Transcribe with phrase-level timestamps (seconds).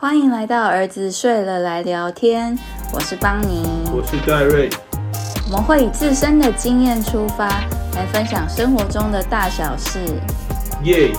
[0.00, 2.56] 欢迎来到儿子睡了来聊天，
[2.94, 4.70] 我是邦尼，我是戴瑞，
[5.46, 7.48] 我们会以自身的经验出发，
[7.96, 9.98] 来分享生活中的大小事。
[10.84, 11.10] 耶！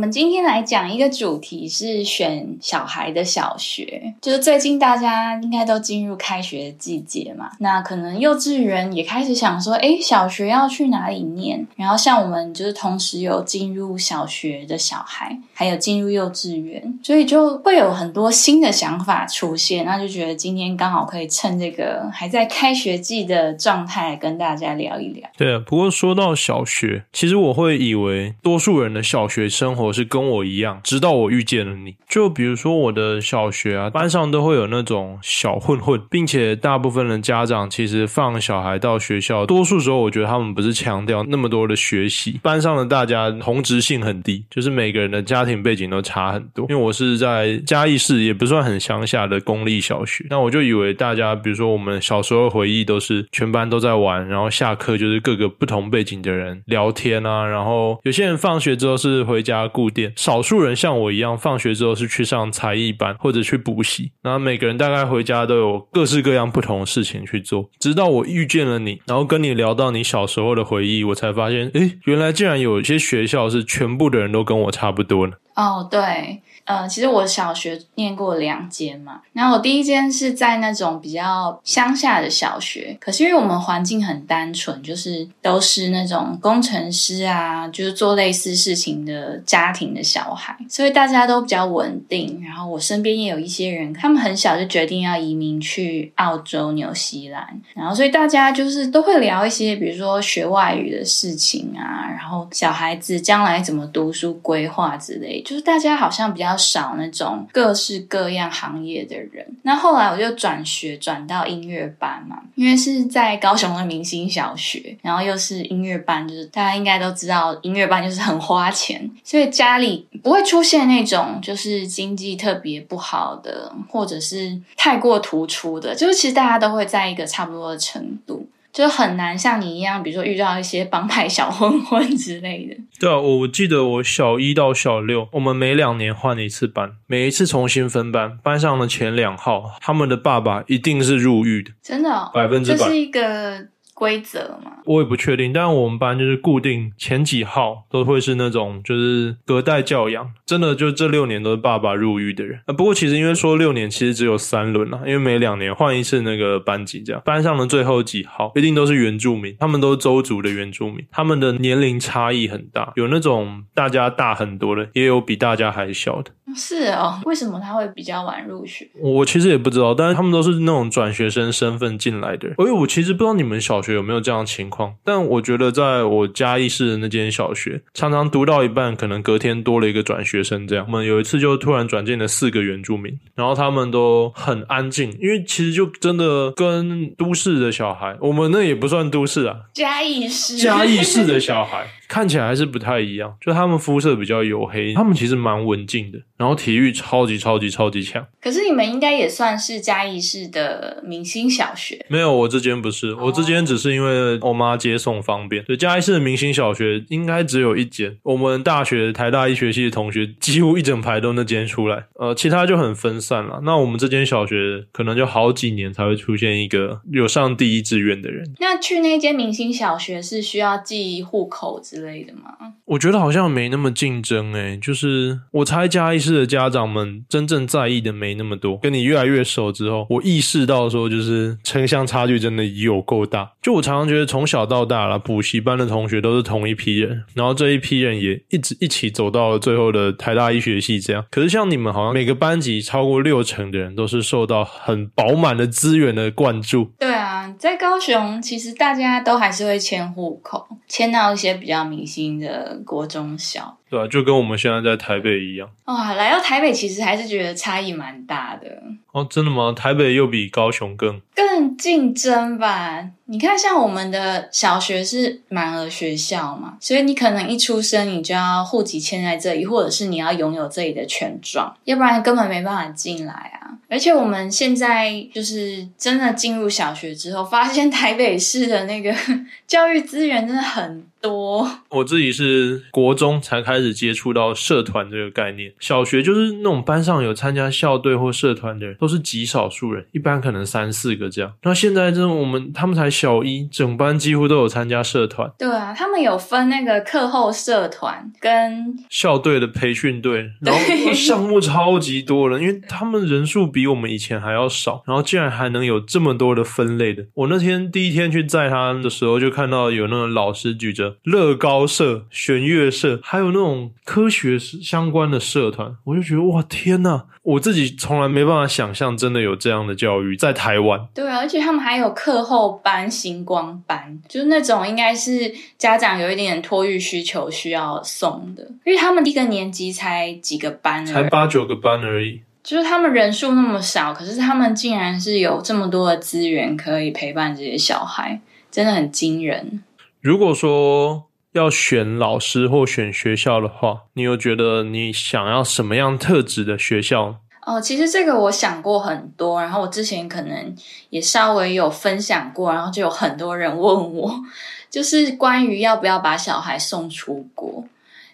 [0.00, 11.66] 我们今天来讲一个主题是选小孩的小学，就是最近大家应该都进入开学季节嘛，那可能幼稚园也开始想说，哎，小学要去哪里念？
[11.76, 25.28] 然后像我们就是同时有进入小学的小孩，还有进入幼稚园，所以就会有很多新的想法出现，那就觉得今天刚好可以趁这个还在开学季的状态跟大家聊一聊。
[25.36, 29.89] 对啊，不过说到小学，其实我会以为多数人的小学生活。
[29.92, 31.96] 是跟我一样，直到我遇见了你。
[32.08, 42.40] 就比如说我的小学啊，班上都会有那种小混混，并且大部分的家长其实放小孩到学校，多数时候我觉得他们不是强调那么多的学习。
[42.42, 46.66] 班上的大家同质性很低，就是每个人的家庭背景都差很多。
[46.68, 59.60] 因为我是在嘉义市，也不算很乡下的公立小学，那我就以为大家，比如说我们小时候回忆都是全班都在玩，然后下课就是各个不同背景的人聊天啊，然后有些人放学之后是回家。
[59.80, 64.12] 固店，少数人像我一样，放学之后是去上才艺班或者去补习。
[64.22, 67.70] 然后每个人大概回家都有各式各样不同的事情去做。
[67.78, 75.32] 直到我遇见了你，然后跟你聊到你小时候的回忆，我才发现，诶，原来竟然有一些学校是全部的人都跟我差不多呢。
[75.56, 76.42] 哦，对。
[76.70, 92.40] 呃，其实我小学念过两间嘛，然后我第一间是在那种比较乡下的小学，可是因为我们环境很单纯，就是都是那种工程师啊，就是做类似事情的家庭的小孩，所以大家都比较稳定。
[92.44, 106.59] 然后我身边也有一些人，他们很小就决定要移民去澳洲、纽西兰，然后所以大家就是都会聊一些，比如说学外语的事情啊，然后小孩子将来怎么读书规划之类，就是大家好像比较。
[106.60, 109.46] 少那种各式各样行业的人。
[109.62, 128.46] 那后来我就转学转到音乐班嘛，因为是在高雄的明星小学，然后又是音乐班，就是大家应该都知道，音乐班就是很花钱，所以家里不会出现那种就是经济特别不好的，或者是太过突出的，就是其实大家都会在一个差不多的程度。
[128.72, 132.76] 就很难像你一样，比如说遇到一些帮派小混混之类的。
[132.98, 143.68] 对啊，我记得我小一到小六，我们每两年换一次班，每一次重新分班，班上的前两号，他们的爸爸一定是入狱的，真的，百分之百，这是一个。
[144.00, 145.52] 规则吗，我也不确定。
[145.52, 152.58] 但是我们班就是固定前几号都会是那种就是隔代教养，真的就这六年都是爸爸入狱的人。
[152.64, 166.30] 啊，不过其实因为说六年，其实只有三轮了，因为每两年换一次那个班级，这样班上的最后几号一定都是原住民，他们都是周族的原住民，他们的年龄差异很大，有那种大家大很多的，也有比大家还小的。
[166.56, 168.88] 是哦，为什么他会比较晚入学？
[169.00, 172.48] 我其实也不知道，但是他们都是那种转学生身份进来的。
[172.58, 180.66] 因为我其实不知道你们小学有没有这样的情况，但我觉得在我嘉义市的那间小学，常常读到一半，可能隔天多了一个转学生。
[180.66, 191.86] 这样，我们有一次就突然转进了四个原住民，然后他们都很安静，因为其实就真的跟都市的小孩，我们那也不算都市啊，嘉义市，嘉义市的小孩。
[192.10, 198.26] 看起来还是不太一样，就他们肤色比较黝黑，他们其实蛮文静的，然后体育超级超级超级强。
[198.42, 202.04] 可是你们应该也算是嘉义市的明星小学？
[202.08, 205.64] 没有，我这间不是，我这间只是因为我妈接送方便。
[205.64, 208.18] 对，嘉义市的明星小学应该只有一间。
[208.22, 213.60] 我们大学台大医学系的同学几乎一整排都那间出来，呃，其他就很分散了。
[213.64, 218.52] 那我们这间小学可能就好几年才会出现一个有上第一志愿的人。
[218.58, 222.00] 那去那间明星小学是需要记户口之？
[222.00, 222.54] 之类的吗？
[222.86, 228.78] 我觉得好像没那么竞争诶，就是我猜嘉义市的家长们真正在意的没那么多。
[228.78, 233.52] 跟你越来越熟之后，我意识到说，就是城乡差距真的有够大。
[233.60, 241.24] 就我常常觉得从小到大了，补习班的同学都是同一批人，然后这一批人也一直一起走到了最后的台大医学系这样。
[241.30, 246.92] 可是像你们好像每个班级超过六成的人都是受到很饱满的资源的灌注。
[246.98, 251.80] 对啊，在高雄其实大家都还是会迁户口，迁到一些比较。
[251.90, 255.68] 明星的国中小，对啊，就跟我们现在在台北一样。
[255.86, 258.80] 哇，来到台北其实还是觉得差异蛮大的。
[259.10, 259.74] 哦，真的吗？
[259.76, 263.04] 台北又比高雄更更竞争吧？
[263.24, 273.74] 你看，像我们的小学是满额学校嘛，所以你可能一出生你就要户籍迁在这里，或者是你要拥有这里的权状，要不然根本没办法进来啊。
[273.88, 279.12] 而且我们现在就是真的进入小学之后，发现台北市的那个
[279.66, 281.68] 教育资源真的很多。
[281.90, 291.52] 我自己是国中才开始接触到社团这个概念，小学就是那种班上有参加校队或社团的人，都是极少数人，一般可能三四个这样。
[291.62, 295.50] 那现在这我们他们才小一，整班几乎都有参加社团。
[295.58, 307.26] 对啊，他们有分那个课后社团跟校队的培训队，然后项目超级多了，因为他们人数比我们以前还要少，然后竟然还能有这么多的分类的。
[307.34, 321.00] 我那天第一天去载他的时候，就看到有那种老师举着乐高社、弦乐社，还有那种科学相关的社团，我就觉得哇天呐，我自己从来没办法想象，真的有这样的教育在台湾。
[321.14, 332.42] 对啊，而且他们还有课后班、星光班，就是那种应该是家长有一点托育需求需要送的，因为他们一个年级才几个班，才八九个班而已。
[332.62, 338.38] 就是他们人数那么少，可是他们竟然是有这么多的资源可以陪伴这些小孩，
[338.70, 339.82] 真的很惊人。
[340.20, 347.36] 如果说要选老师或选学校的话，你有觉得你想要什么样特质的学校？
[347.64, 350.76] 哦，其实这个我想过很多，然后我之前可能
[351.08, 354.40] 也稍微有分享过，然后就有很多人问我，
[354.90, 357.84] 就是关于要不要把小孩送出国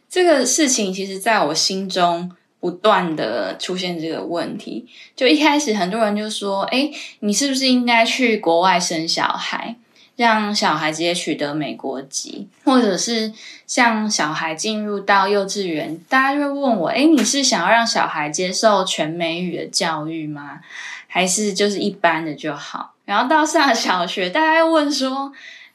[0.09, 2.33] 这个事情，其实在我心中。
[2.59, 4.85] 不断的出现这个问题，
[5.15, 6.91] 就一开始很多人就说：“哎，
[7.21, 9.77] 你是不是应该去国外生小孩，
[10.17, 13.33] 让小孩直接取得美国籍，或者是
[13.67, 20.61] 像小孩进入到幼稚园，大家就会问我：哎，你是想要让小孩接受全美语的教育吗？
[21.07, 22.95] 还是就是一般的就好？
[23.05, 25.33] 然后到上小学，大家又问说：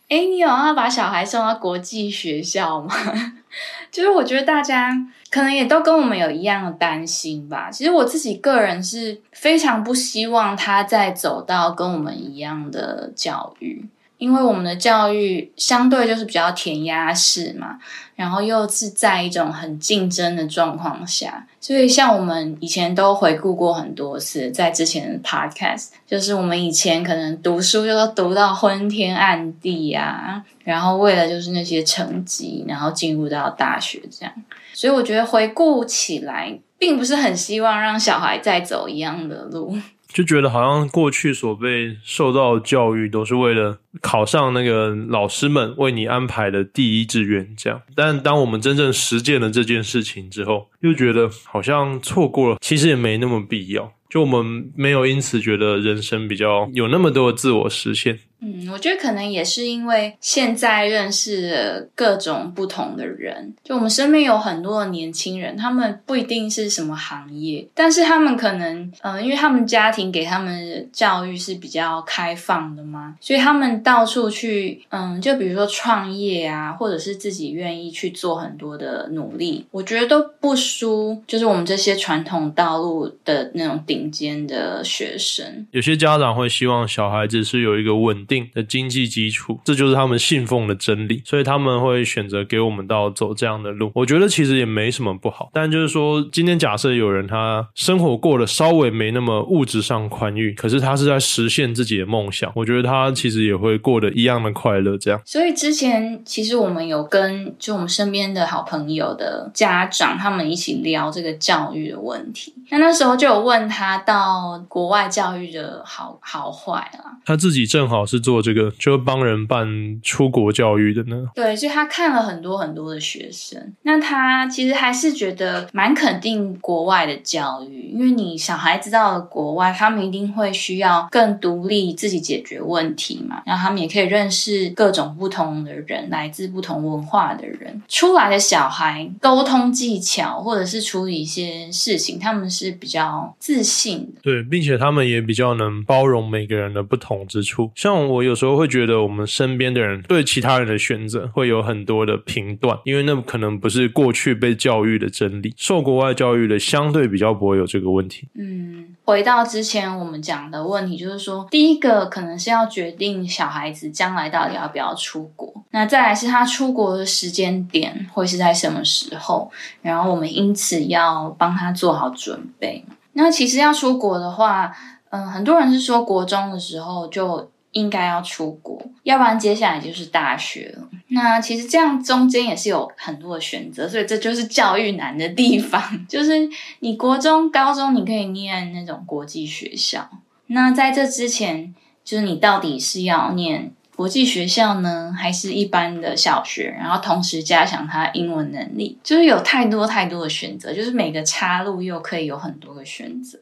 [0.10, 2.94] 哎，你有要把小孩送到国际学校吗？
[3.92, 7.72] 就是我觉得大家。”可能也都跟我们有一样的担心吧。
[7.72, 13.88] 其实我自己个人是非常不希望他再走到跟我们一样的教育，
[14.22, 17.80] 因为我们的教育相对就是比较填鸭式嘛。
[18.14, 34.32] 然后又是在一种很竞争的状况下，所以像我们以前都回顾过很多次，在之前的 podcast，就是我们以前可能读书就都读到昏天暗地呀，然后为了就是那些成绩，然后进入到大学这样。
[34.72, 39.76] 所以我觉得回顾起来，并不是很希望让小孩再走一样的路。
[40.14, 53.92] 就觉得好像过去所被受到教育都是为了考上那个老师们为你安排的第一志愿这样，但当我们真正实践了这件事情之后，又觉得好像错过了，其实也没那么必要。
[54.10, 58.20] 就我们没有因此觉得人生比较有那么多的自我实现。
[58.44, 85.68] 嗯，我觉得可能也是因为现在认识了各种不同的人，就我们身边有很多的年轻人，他们不一定是什么行业，但是他们可能，嗯，因为他们家庭给他们教育是比较开放的嘛，所以他们到处去，嗯，就比如说创业啊，或者是自己愿意去做很多的努力，我觉得都不输，就是我们这些传统道路的那种顶尖的学生。
[85.70, 88.26] 有些家长会希望小孩子是有一个稳。
[88.32, 93.92] 定的经济基础，这就是他们信奉的真理，所以他们会选择给我们到走这样的路。
[93.94, 104.98] 我觉得其实也没什么不好，但就是说，今天假设有人他生活过得稍微没那么物质上宽裕，可是他是在实现自己的梦想，我觉得他其实也会过得一样的快乐。
[104.98, 118.21] 这样，所以之前其实我们有跟就我们身边的好朋友的家长他们一起聊这个教育的问题，那那时候就有问他到国外教育的好好坏啊，他自己正好是。
[118.22, 121.28] 做这个就帮人办出国教育的呢？
[121.34, 148.02] 对，所以他看了很多很多的学生，那他其实还是觉得蛮肯定国外的教育，因为你小孩子到了国外，他们一定会需要更独立自己解决问题嘛，然后他们也可以认识各种不同的人，来自不同文化的人出来的小孩，沟通技巧或者是处理一些事情，他们是比较自信的，对，并且他们也比较能包容每个人的不同之处，像。
[148.12, 155.54] 我有时候会觉得，我们身边的人对其他人的选择会有很多的评断，因为那可能不是过去被教育的真理。
[155.56, 158.28] 受国外教育的相对比较不会有这个问题。
[158.36, 169.52] 嗯，回到之前我们讲的问题，就是说，第一个可能是要决定小孩子将来到底要不要出国，那再来是他出国的时间点会是在什么时候，
[169.82, 172.84] 然后我们因此要帮他做好准备。
[173.14, 174.72] 那其实要出国的话，
[175.12, 177.51] 嗯，很多人是说国中的时候就。
[177.72, 180.88] 应该要出国，要不然接下来就是大学了。
[181.10, 185.82] 那其实这样中间也是有很多的选择，所以这就是教育难的地方。
[186.08, 186.50] 就是
[186.80, 190.10] 你国中、高中你可以念那种国际学校，
[190.48, 191.74] 那在这之前，
[192.04, 193.74] 就是你到底是要念。
[193.94, 196.76] 国际学校呢，还是一般的小学？
[196.80, 203.38] 然后同时加强他英文能力，就是有太多太多的选择，就是每个岔路又可以有很多个选择。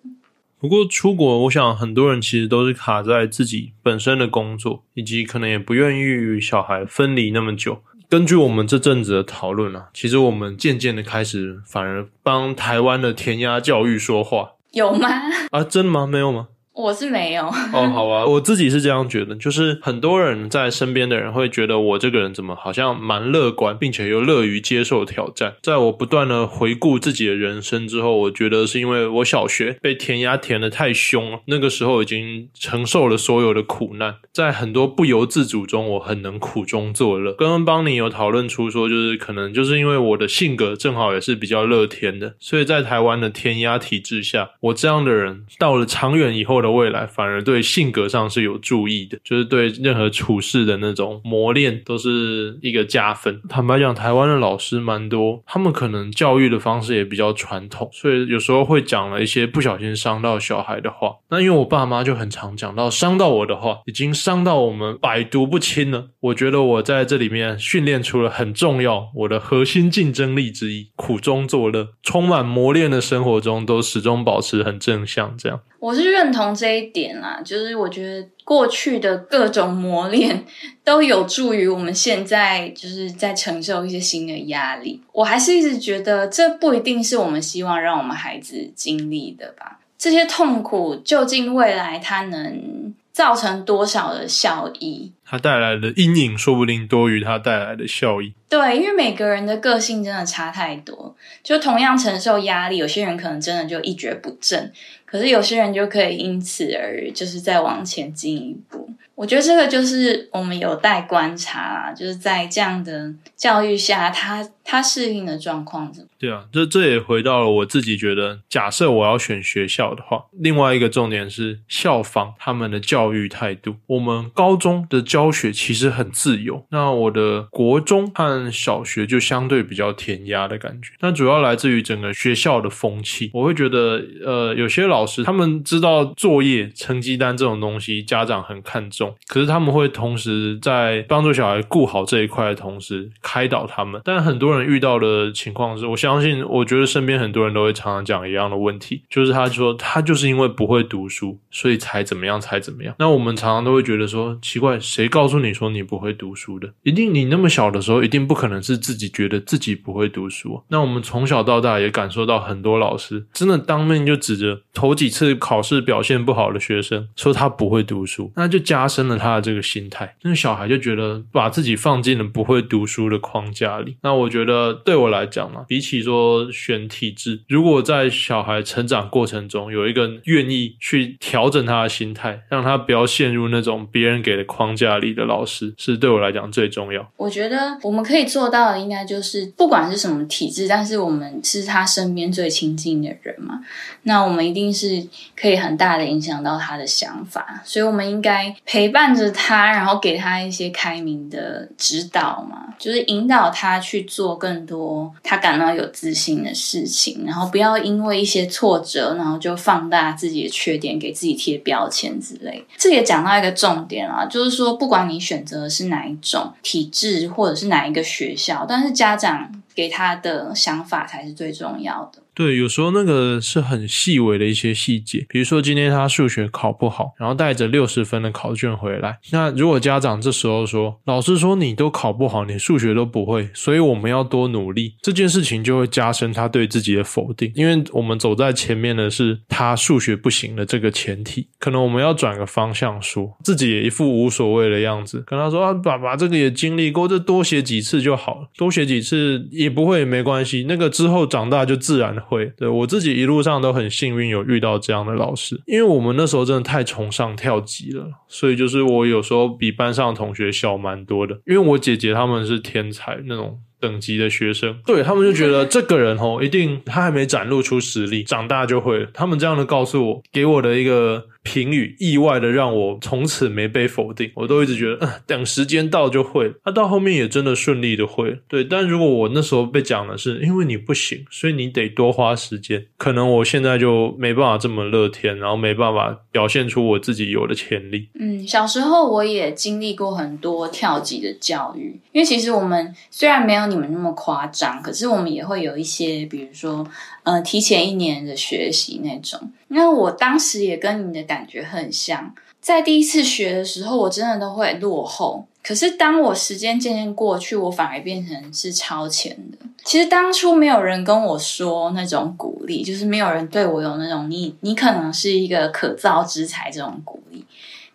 [0.60, 7.82] 不过出国，我想很多人其实都是卡在自己本身的工作，以及可能也不愿意与小孩分离那么久。
[8.10, 15.08] 根据我们这阵子的讨论啊，其实我们渐渐的开始反而帮台湾的填鸭教育说话，有吗？
[15.52, 16.06] 啊，真的吗？
[16.06, 16.50] 没有吗？
[16.80, 17.44] 我是没有
[17.74, 25.56] 哦，好吧，我自己是这样觉得，就是很多人在身边的人会觉得我这个人怎么好像蛮乐观，并且又乐于接受挑战。
[25.62, 37.34] 在我不断的回顾自己的人生之后，我觉得是因为我小学被填鸭填的太凶了，那个时候已经承受了所有的苦难，在很多不由自主中，我很能苦中作乐。
[37.34, 46.69] 刚刚邦尼有讨论出说，就是可能就是因为我的性格正好也是比较乐天的，所以在台湾的填鸭体制下，我这样的人到了长远以后的。
[46.72, 53.42] 未来反而对性格上是有注意的，就是对任何处事的那种磨练都是一个加分。
[53.50, 61.16] 坦白讲，台湾的老师蛮多，他们可能教育的方式也比较传统，所以有时候会讲了一些不小心伤到小孩的话。
[61.30, 66.10] 那因为我爸妈就很常讲到伤到我的话，已经伤到我们百毒不侵了。
[66.20, 75.36] 我觉得我在这里面训练出了很重要我的核心竞争力之一：苦中作乐，充满磨练的生活中都始终保持很正向。
[75.38, 75.60] 这样。
[75.80, 80.46] 我是认同这一点啦，就是我觉得过去的各种磨练
[80.84, 85.02] 都有助于我们现在就是在承受一些新的压力。
[85.14, 89.80] 我还是一直觉得这不一定是我们希望让我们孩子经历的吧？
[89.98, 95.12] 这些痛苦究竟未来它能造成多少的效益？
[95.26, 98.34] 它带来的阴影说不定多于它带来的效益。
[98.48, 104.72] 对，因为每个人的个性真的差太多，就同样承受压力，有些人可能真的就一蹶不振，
[105.10, 108.89] 可是有些人就可以因此而就是再往前进一步。
[109.20, 116.10] 我觉得这个就是我们有待观察啦，就是在这样的教育下，他他适应的状况怎么？
[116.18, 123.76] 对啊，这这也回到了我自己觉得，假设我要选学校的话，另外一个重点是校方他们的教育态度。
[123.88, 130.94] 我们高中的教学其实很自由，那我的国中和小学就相对比较填鸭的感觉。
[131.02, 133.30] 那主要来自于整个学校的风气。
[133.34, 139.09] 我会觉得，呃，有些老师他们知道作业、成绩单这种东西，家长很看重。
[139.28, 152.94] 可是他们会同时在帮助小孩顾好这一块的同时开导他们，但很多人遇到的情况是，我相信，我觉得身边很多人都会常常讲一样的问题，就是他说他就是因为不会读书，所以才怎么样才怎么样。
[153.00, 156.70] 那我们常常都会觉得说，奇怪，谁告诉你说你不会读书的？
[156.84, 160.62] 一定你那么小的时候，一定不可能是自己觉得自己不会读书。
[160.68, 168.99] 那我们从小到大也感受到很多老师真的当面就指着头几次考试表现不好的学生说他不会读书，那就加深。
[169.08, 173.98] 了他的这个心态，那个小孩就觉得把自己放进了不会读书的框架里。
[174.02, 187.10] 那我觉得对我来讲嘛，比起说选体制，如果在小孩成长过程中有一个愿意去调整他的心态，让他不要陷入那种别人给的框架里的老师，是对我来讲最重要。
[187.18, 193.62] 我觉得我们可以做到的，应该就是不管是什么体制，但是我们是他身边最亲近的人嘛，
[194.04, 199.00] 那我们一定是可以很大的影响到他的想法，所以我们应该陪伴。
[199.00, 212.62] 伴着他，然后给他一些开明的指导嘛，就是引导他去做更多他感到有自信的事情，然后不要因为一些挫折，然后就放大自己的缺点，给自己贴标签之类。
[212.78, 222.22] 这也讲到一个重点啊，就是说，不管你选择的是哪一种体制，或者是哪一个学校，但是家长给他的想法才是最重要的。
[222.40, 229.20] 对，有时候那个是很细微的一些细节，比如说今天他数学考不好，然后带着六十分的考卷回来。
[229.34, 237.52] 那如果家长这时候说，老师说你都考不好，你数学都不会，所以我们要多努力，这件事情就会加深他对自己的否定。
[237.56, 252.28] 因为我们走在前面的是他数学不行的这个前提，可能我们要转个方向说，自己也一副无所谓的样子，跟他说啊，爸爸这个也经历过，这多写几次就好了，多写几次也不会也没关系，那个之后长大就自然了。
[252.30, 261.34] 会对我自己一路上都很幸运有遇到这样的老师，因为我们那时候真的太崇尚跳级了，所以就是我有时候比班上同学小蛮多的。
[261.48, 269.08] 因为我姐姐他们是天才那种等级的学生，对他们就觉得这个人哦，一定他还没展露出实力，长大就会。
[269.14, 271.26] 他们这样的告诉我，给我的一个。
[271.50, 276.54] 评语意外的让我从此没被否定，我都一直觉得，嗯，等时间到就会。
[276.64, 278.64] 他到后面也真的顺利的会，对。
[278.64, 288.10] 但如果我那时候被讲的是因为你不行，所以你得多花时间，可能我现在就没办法这么乐天，然后没办法表现出我自己有的潜力。
[288.20, 296.86] 嗯，小时候我也经历过很多跳级的教育，因为其实我们虽然没有你们那么夸张，可是我们也会有一些，比如说，
[297.24, 299.52] 呃，提前一年的学习那种。
[299.68, 305.46] 那我当时也跟你的感觉很像，在第一次学的时候，我真的都会落后。
[305.62, 309.58] 可是当我时间渐渐过去，我反而变成是超前的。
[309.84, 317.46] 其实当初没有人跟我说那种鼓励，就是没有人对我有那种你你可能是一个可造之才这种鼓励。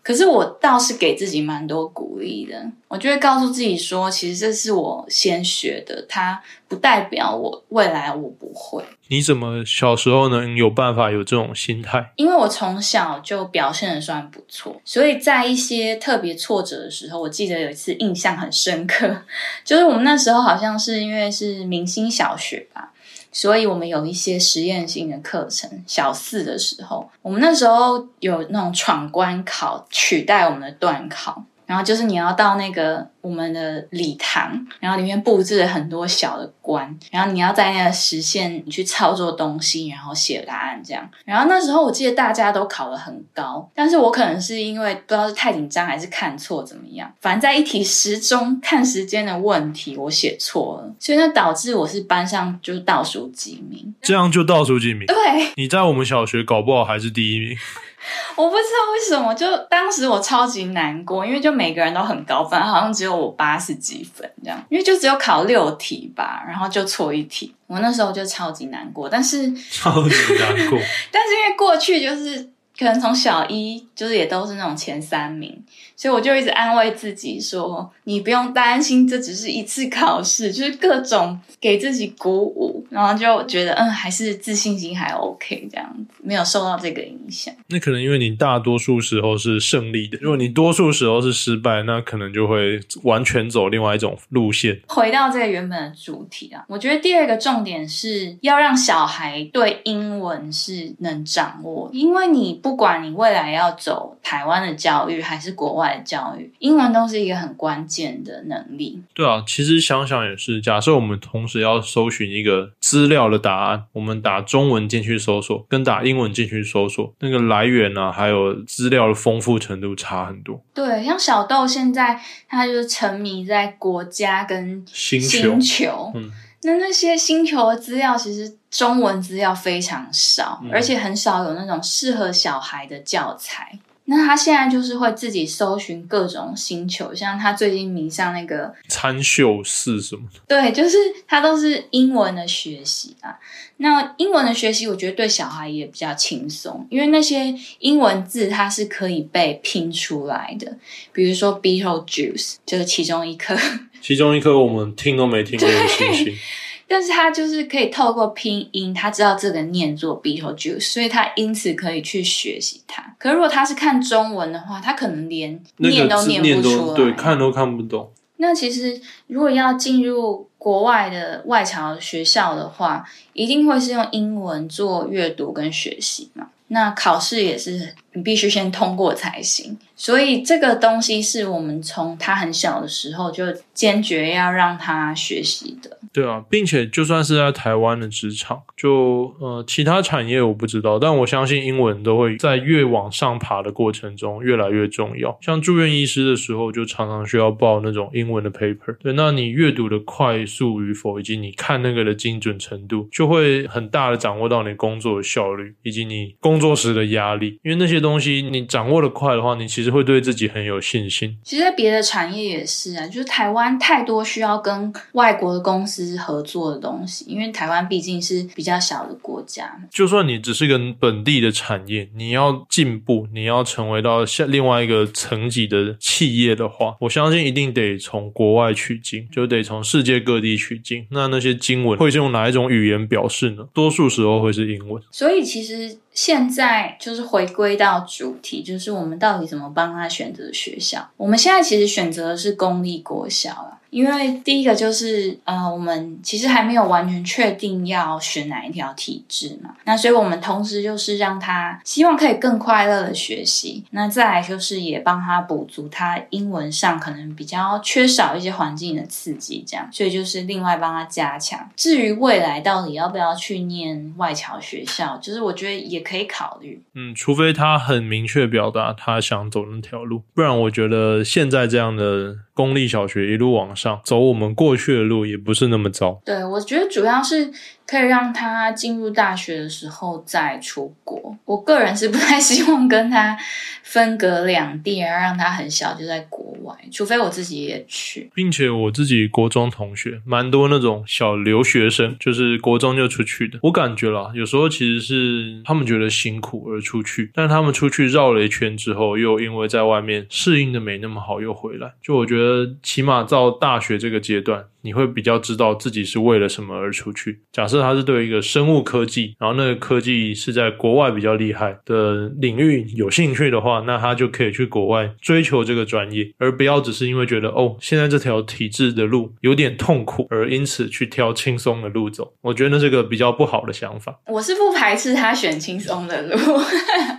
[0.04, 8.84] 可是我倒是给自己蛮多鼓励的，我就会告诉自己说，其实这是我先学的，它不代表我未来我不会。
[9.08, 12.12] 你怎么小时候能有办法有这种心态？
[12.16, 19.22] 因为我从小就表现的算不错，所以在一些特别挫折的时候，我记得有一次印象很深刻，
[19.64, 22.90] 就是我们那时候好像是因为是明星小学吧。
[23.34, 25.84] 所以我们有一些实验性的课程。
[25.86, 33.12] 小四的时候，我们那时候有那种闯关考取代我们的段考，然后就是你要到那个。
[33.24, 41.08] 我们的礼堂，然后里面布置了很多小的关，然后你要在那个实现你去操作东西，然后写答案这样。
[41.24, 53.94] 然后那时候我记得大家都考得很高，但是我可能是因为不知道是太紧张还是看错怎么样，反正在一题时钟看时间的问题我写错了，所以那导致我是班上就倒数几名。
[54.02, 55.06] 这样就倒数几名？
[55.06, 55.16] 对，
[55.56, 57.56] 你在我们小学搞不好还是第一名。
[58.36, 70.78] 我不知道为什么，就当时我超级难过，因为就每个人都很高分，好像只有我八十几分这样，因为就只有考六题吧，然后就错一题，我那时候就超级难过，但是超级难过，
[71.10, 75.62] 但是因为过去就是可能从小一就是也都是那种前三名。
[75.96, 87.54] 所以我就一直安慰自己说：“你不用担心，这只是一次考试，就是各种给自己鼓舞，然后就觉得嗯，还是自信心还 OK 这样子，没有受到这个影响。
[87.68, 94.80] 那可能因为你大多数时候是胜利的，如果你多数时候是失败，那可能就会完全走另外一种路线。
[94.88, 106.14] 回到这个原本的主题啊，我觉得第二个重点是要让小孩对英文是能掌握，因为你不管你未来要走台湾的教育还是国外的。
[106.14, 109.02] 教育英文都是一个很关键的能力。
[109.12, 110.60] 对啊，其实想想也是。
[110.60, 120.62] 假设我们同时要搜寻一个资料的答案，我们打中文进去搜索，跟打英文进去搜索，那个来源啊，还有资料的丰富程度差很多。
[120.72, 125.20] 对，像小豆现在他就是沉迷在国家跟星
[125.60, 126.30] 球，嗯，
[126.64, 133.78] 那那些星球的资料其实中文资料非常少，而且很少有那种适合小孩的教材。
[134.06, 140.40] 那他现在就是会自己搜寻各种星球，像他最近迷上那个参宿四什么的。
[140.46, 143.38] 对，就是他都是英文的学习啊。
[143.78, 150.76] 那英文的学习，我觉得对小孩也比较轻松，因为那些英文字它是可以被拼出来的。
[151.12, 153.56] 比如说 Beetlejuice 就是其中一颗，
[154.04, 156.36] 其中一颗我们听都没听过的星星。
[156.86, 163.16] 但是他就是可以透过拼音，他知道这个念作 Beetlejuice，所以他因此可以去学习它。
[163.18, 168.12] 可如果他是看中文的话，他可能连念都念不出来，对，看都看不懂。
[168.36, 176.48] 那其实如果要进入国外的外侨学校的话，一定会是用英文做阅读跟学习嘛。
[176.68, 185.98] 那考试也是你必须先通过才行，所以这个东西是我们从他很小的时候就坚决要让他学习的。
[186.12, 195.36] 对啊，并且就算是在台湾的职场，就呃其他产业我不知道，但我相信英文都会在越往上爬的过程中越来越重要。
[195.40, 198.96] 像住院医师的时候，就常常需要报那种英文的 paper。
[199.02, 207.58] 对，那你阅读的快速与否，以及你看那个的精准程度，就会很大的掌握到你工作的效率，以及你工作时的压力。
[207.64, 211.36] 因为那些东西你掌握的快的话，你其实会对自己很有信心。
[211.42, 216.04] 其实别的产业也是啊，就是台湾太多需要跟外国的公司。
[216.18, 219.74] 合作的东西，因为台湾毕竟是比较小的国家。
[219.90, 231.06] 就算你只是个本地的产业，你要进步，你要成为到下另外一个层级的企业的话，我相信一定得从国外取经，就得从世界各地取经。
[231.10, 233.66] 那那些经文会是用哪一种语言表示呢？
[233.72, 235.02] 多数时候会是英文。
[235.10, 235.98] 所以其实。
[236.14, 241.10] 现在就是回归到主题，就是我们到底怎么帮他选择学校？
[241.16, 261.70] 我们现在其实选择的是公立国小啊，因为第一个就是呃，我们其实还没有完全确定要选哪一条体制嘛，那所以我们同时就是让他希望可以更快乐的学习，那再来就是也帮他补足他英文上可能比较缺少一些环境的刺激，这样，所以就是另外帮他加强。
[261.76, 266.82] 至于未来到底要不要去念外侨学校，就是我觉得也可以考虑。
[266.94, 272.38] 嗯，除非他很明确表达他想走那条路，不然我觉得现在这样的。
[272.54, 276.22] 公立小学一路往上走，我们过去的路也不是那么糟。
[276.24, 277.50] 对，我觉得主要是
[277.86, 281.36] 可以让他进入大学的时候再出国。
[281.44, 283.36] 我个人是不太希望跟他
[283.82, 288.30] 分隔两地，而让他很小就在国外，除非我自己也去。
[288.34, 293.58] 并且我自己国中同学蛮多那种小留学生，就是国中就出去的。
[293.62, 301.92] 我感觉啦，有时候其实是他们觉得辛苦而出去，但他们出去绕了一圈之后，又因为在外面适应的没那么好，又回来。
[302.02, 302.74] 就我觉得。
[302.82, 304.64] 起码到大学这个阶段。
[304.84, 307.40] 你会比较知道自己是为了什么而出去。
[307.50, 322.34] 假设他是对一个生物科技，然后那个科技是在国外比较厉害的领域有兴趣的话，那他就可以去国外追求这个专业，而不要只是因为觉得哦，现在这条体制的路有点痛苦，而因此去挑轻松的路走。
[322.42, 324.20] 我觉得那是个比较不好的想法。
[324.26, 326.36] 我是不排斥他选轻松的路。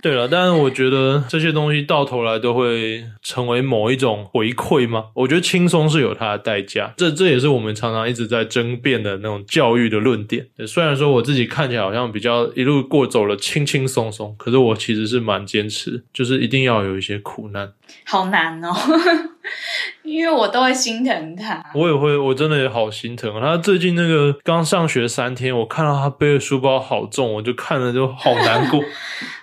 [0.00, 5.06] 对了，但是我觉得这些东西到头来都会成为某一种回馈吗？
[5.14, 6.94] 我觉得轻松是有它的代价。
[6.96, 7.55] 这这也是我。
[7.56, 10.46] 我们常常一直在争辩的那种教育的论点。
[10.66, 17.72] 虽然说我自己看起来好像比较一路过走了轻轻松松，可是我其实是蛮坚持，就是一定要有一些苦难。
[18.04, 18.74] 好难哦，
[20.02, 21.64] 因为我都会心疼他。
[21.74, 28.80] 我也会，我真的也好心疼他最近那个刚上学三天，我看到他背的书包好重，我就看了就好难过。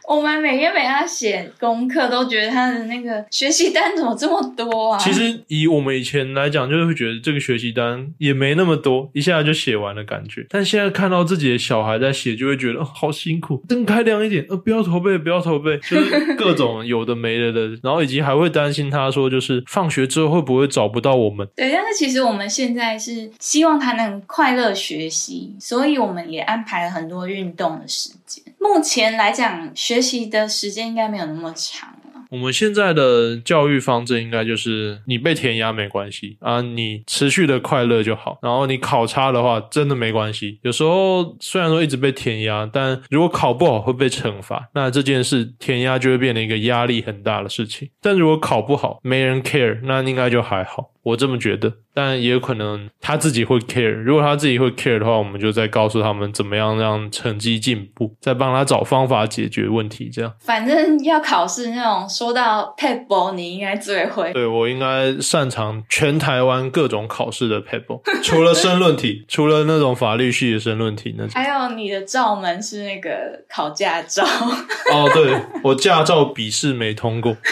[0.05, 4.97] 我们每天给他写功课，都觉得他的那个学习单怎么这么多啊？
[4.99, 10.45] 其实以我们以前来讲，就是会觉得这个学习单也没那么多，一下就写完的感觉。
[10.49, 13.63] 但现在看到自己的小孩在写，就会觉得好辛苦。
[13.67, 17.69] 灯开亮一点，呃，不要驼背，不要驼背，就是各种有的没的的。
[17.81, 21.47] 然后以及还会担心他说，就是放学之后会不会找不到我们？
[21.55, 28.43] 对，但是其实我们现在是希望他能快乐学习，所以我们也安排了很多运动的时间。
[28.59, 31.93] 目前来讲，学习的时间应该没有那么长。
[32.33, 38.39] 我们现在的教育方针应该就是，你被填鸭没关系啊，你持续的快乐就好。
[38.41, 40.57] 然后你考差的话，真的没关系。
[40.63, 47.87] 有时候虽然说一直被填鸭，但如果考不好会被惩罚，那这件事填鸭就会变成一个压力很大的事情。
[48.01, 50.89] 但如果考不好，没人 care，那应该就还好。
[51.03, 53.91] 我这么觉得，但也有可能他自己会 care。
[53.91, 60.09] 如果他自己会 care 的话，我们就再告诉他们怎么样让成绩进步，再帮他找方法解决问题。
[60.09, 64.31] 这样，反正要考试那种，说到 paper，你应该最会。
[64.31, 71.33] 对我应该擅长全台湾各种考试的 paper，除了申论题， 除了那种法律系的申论题那种。
[71.33, 74.23] 还有你的罩门是那个考驾照。
[74.23, 77.35] 哦，对我驾照笔试没通过。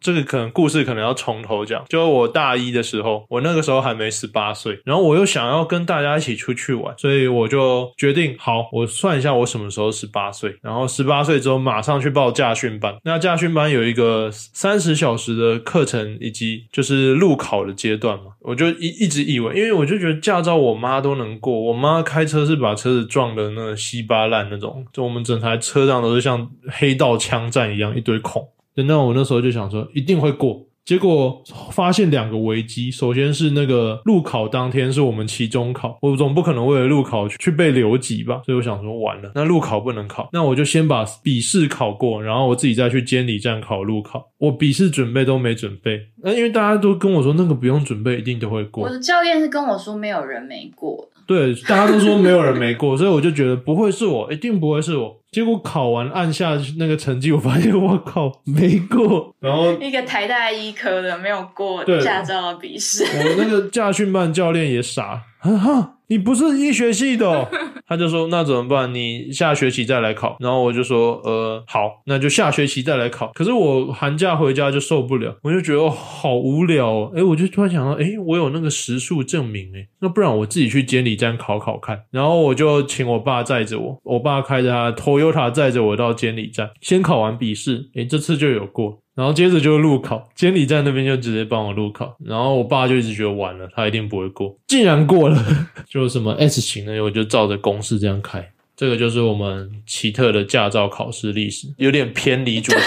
[0.00, 12.96] 这个可能故事可能要从头讲，就我大一的时候，我那个时候还没十八岁，然后我又想要跟大家一起出去玩，所以我就决定，好，我算一下我什么时候十八岁，然后十八岁之后马上去报驾训班。
[13.04, 28.48] 那驾训班有一个三十小时的课程，以及就是路考的阶段嘛，我就一一直以为，因为我就觉得驾照我妈都能过，我妈开车是把车子撞的那稀巴烂那种，就我们整台车上都是像黑道枪战一样一堆孔。
[28.84, 32.90] 那我那时候就想说一定会过，结果发现两个危机。
[32.90, 38.40] 首先是那个路考当天是我们期中考，我总不可能为了路考去被留级吧？
[38.46, 44.30] 所以我想说完了，那路考不能考，那我就先把笔试考过，然后我自己再去监理站考路考。
[44.38, 48.84] 我笔试准备都没准备，那因为大家都跟我说那个不用准备，一定都会过。
[48.84, 51.08] 我的教练是跟我说没有人没过。
[51.28, 55.14] 对，大家都说没有人没过，所以我就觉得不会是我，一定不会是我。
[55.30, 59.36] 结果考完按下那个成绩，我发现我靠没过。
[59.38, 65.94] 然后一个台大医科的没有过驾照的笔试，我那个驾训班教练也傻，啊哈。
[66.10, 67.46] 你不是医学系的，
[67.86, 68.94] 他就说那怎么办？
[68.94, 70.38] 你下学期再来考。
[70.40, 73.30] 然后我就说呃好，那就下学期再来考。
[73.34, 77.12] 可是我寒假回家就受不了，我就觉得好无聊哦。
[77.14, 82.04] 哎，我就突然想到，哎，我有那个时数证明，哎，那不然我自己去监理站考考看。
[82.10, 88.98] 然后我就请我爸载着我，我爸开着他 Toyota 载着我到监理站，先考完笔试，哎，这次就有过。
[89.18, 95.44] 然后接着就路考，监理站那边就直接帮我路考，然后我爸就一直觉得完了，他一定不会过，竟然过了，
[95.90, 98.48] 就什么 S 型的，我就照着公式这样开。
[98.76, 102.78] 这个就是我们奇特的驾照考试历史，有点偏离主题。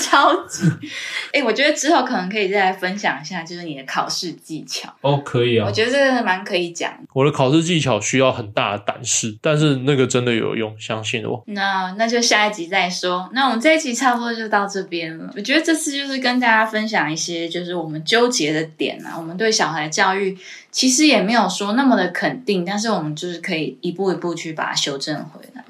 [0.00, 0.64] 超级。
[1.32, 4.92] 哎，我觉得之后可能可以再来分享一下，就是你的考试技巧。
[5.02, 5.66] 哦，可以啊。
[5.66, 6.92] 我觉得这个蛮可以讲。
[7.12, 11.44] 我的考试技巧需要很大的胆识，但是那个真的有用，相信我。
[11.46, 13.28] 那那就下一集再说。
[13.32, 15.32] 那我们这一集差不多就到这边了。
[15.36, 19.14] 我觉得这次就是跟大家分享一些，就是我们纠结的点啊。
[19.18, 20.36] 我们对小孩教育
[20.70, 25.64] 其实也没有说那么的肯定，但是我们就是可以一步一步去把它修正回来。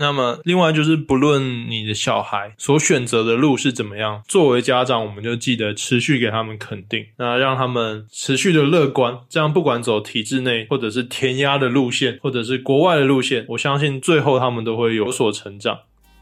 [0.00, 9.18] 那么，另外就是，不论你的小孩所选择的路是怎么样，作为家长，我们就记得持续给他们肯定，那让他们持续的乐观。
[9.28, 15.76] 这样，不管走体制内，或者是填鸭的路线，或者是国外的路线，我相信最后他们都会有所成长。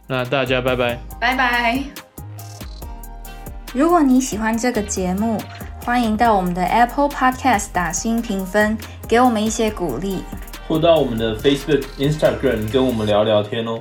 [0.09, 1.83] 那大家拜拜，拜拜。
[3.75, 5.39] 如果你喜欢这个节目，
[5.83, 10.21] 欢迎到我们的 Apple Podcast 打新评分，给我们一些鼓励。
[10.69, 13.81] 或到我们的 Facebook、Instagram 跟我们聊聊天哦。